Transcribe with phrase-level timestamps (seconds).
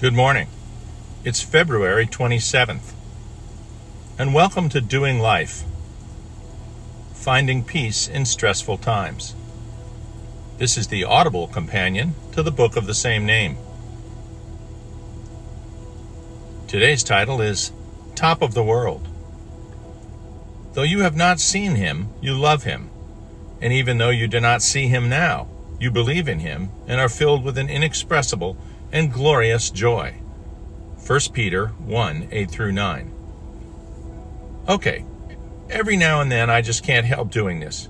[0.00, 0.46] Good morning.
[1.26, 2.94] It's February 27th.
[4.18, 5.64] And welcome to Doing Life
[7.12, 9.34] Finding Peace in Stressful Times.
[10.56, 13.58] This is the audible companion to the book of the same name.
[16.66, 17.70] Today's title is
[18.14, 19.06] Top of the World.
[20.72, 22.88] Though you have not seen him, you love him.
[23.60, 25.46] And even though you do not see him now,
[25.78, 28.56] you believe in him and are filled with an inexpressible
[28.92, 30.14] and glorious joy.
[31.06, 33.14] 1 Peter 1 8 through 9.
[34.68, 35.04] Okay,
[35.68, 37.88] every now and then I just can't help doing this.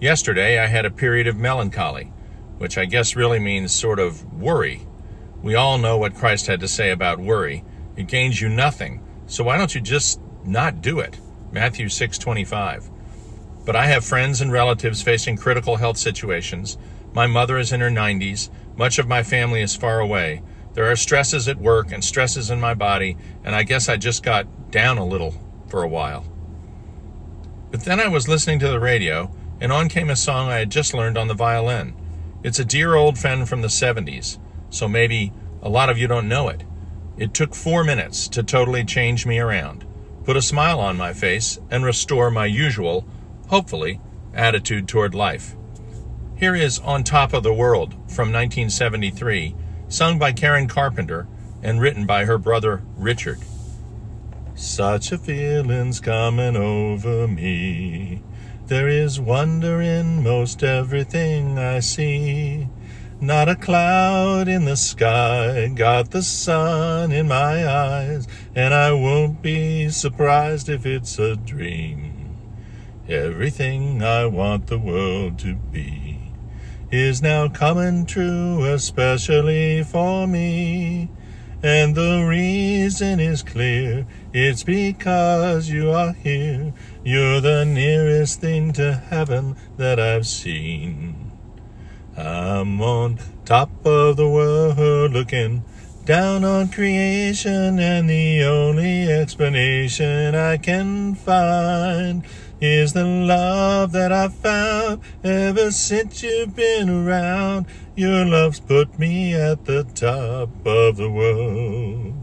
[0.00, 2.12] Yesterday I had a period of melancholy,
[2.58, 4.86] which I guess really means sort of worry.
[5.42, 7.64] We all know what Christ had to say about worry.
[7.96, 11.18] It gains you nothing, so why don't you just not do it?
[11.50, 12.88] Matthew 6:25.
[13.64, 16.78] But I have friends and relatives facing critical health situations.
[17.12, 18.48] My mother is in her 90s.
[18.76, 20.42] Much of my family is far away.
[20.74, 24.22] There are stresses at work and stresses in my body, and I guess I just
[24.22, 25.34] got down a little
[25.68, 26.24] for a while.
[27.70, 30.70] But then I was listening to the radio, and on came a song I had
[30.70, 31.94] just learned on the violin.
[32.42, 34.38] It's a dear old friend from the 70s,
[34.70, 36.64] so maybe a lot of you don't know it.
[37.16, 39.86] It took four minutes to totally change me around
[40.24, 43.04] put a smile on my face, and restore my usual,
[43.48, 44.00] hopefully,
[44.34, 45.56] attitude toward life.
[46.36, 49.54] Here is On Top of the World from 1973,
[49.92, 51.26] sung by Karen Carpenter
[51.62, 53.38] and written by her brother Richard.
[54.54, 58.22] Such a feeling's coming over me.
[58.66, 62.68] There is wonder in most everything I see.
[63.20, 69.42] Not a cloud in the sky, got the sun in my eyes, and I won't
[69.42, 72.38] be surprised if it's a dream.
[73.08, 76.01] Everything I want the world to be
[76.92, 81.08] is now coming true, especially for me.
[81.62, 86.74] And the reason is clear, it's because you are here.
[87.02, 91.32] You're the nearest thing to heaven that I've seen.
[92.16, 95.64] I'm on top of the world looking
[96.04, 102.26] down on creation, and the only explanation I can find
[102.62, 107.66] is the love that I've found ever since you've been around.
[107.96, 112.14] Your love's put me at the top of the world.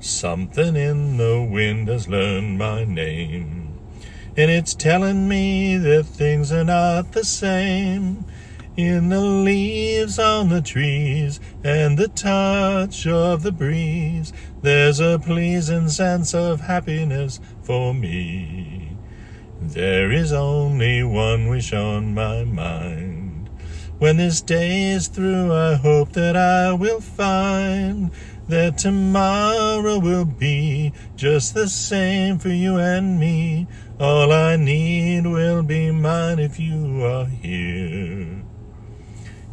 [0.00, 3.78] Something in the wind has learned my name,
[4.36, 8.24] and it's telling me that things are not the same
[8.76, 14.32] in the leaves on the trees and the touch of the breeze.
[14.62, 18.95] There's a pleasing sense of happiness for me.
[19.68, 23.50] There is only one wish on my mind.
[23.98, 28.12] When this day is through, I hope that I will find
[28.46, 33.66] that tomorrow will be just the same for you and me.
[33.98, 38.44] All I need will be mine if you are here.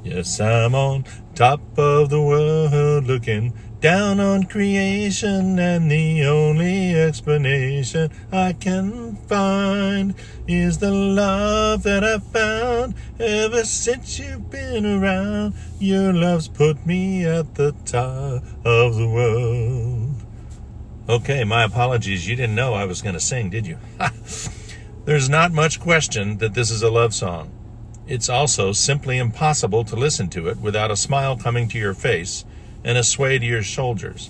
[0.04, 8.10] Yes, I'm on top of the world looking down on creation, and the only explanation
[8.32, 10.16] I can find
[10.48, 15.56] is the love that I've found ever since you've been around.
[15.80, 20.16] Your love's put me at the top of the world.
[21.10, 22.26] Okay, my apologies.
[22.26, 23.78] You didn't know I was going to sing, did you?
[25.04, 27.52] There's not much question that this is a love song.
[28.08, 32.46] It's also simply impossible to listen to it without a smile coming to your face
[32.84, 34.30] and a sway to your shoulders.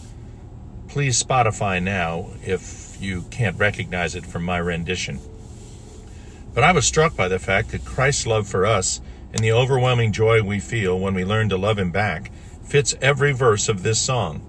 [0.87, 5.19] Please Spotify now if you can't recognize it from my rendition.
[6.53, 9.01] But I was struck by the fact that Christ's love for us
[9.33, 12.31] and the overwhelming joy we feel when we learn to love Him back
[12.63, 14.45] fits every verse of this song.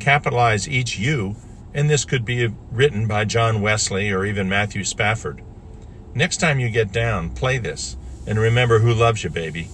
[0.00, 1.36] Capitalize each you,
[1.72, 5.42] and this could be written by John Wesley or even Matthew Spafford.
[6.14, 7.96] Next time you get down, play this
[8.26, 9.68] and remember who loves you, baby.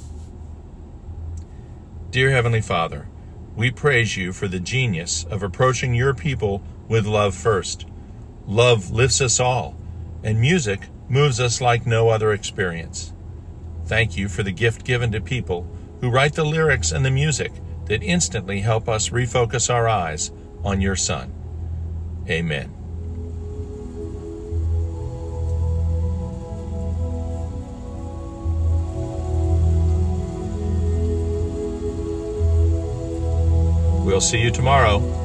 [2.11, 3.07] Dear Heavenly Father,
[3.57, 7.87] we praise you for the genius of approaching your people with love first.
[8.47, 9.77] Love lifts us all,
[10.23, 13.13] and music moves us like no other experience.
[13.87, 15.67] Thank you for the gift given to people
[16.01, 17.53] who write the lyrics and the music
[17.87, 20.31] that instantly help us refocus our eyes
[20.63, 21.33] on your Son.
[22.29, 22.80] Amen.
[34.21, 35.20] See you tomorrow.